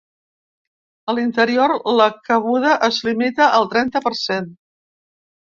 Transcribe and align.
A 1.11 1.13
l’interior, 1.17 1.73
la 1.99 2.07
cabuda 2.31 2.73
es 2.89 2.99
limita 3.09 3.51
al 3.61 3.71
trenta 3.75 4.03
per 4.09 4.15
cent. 4.23 4.51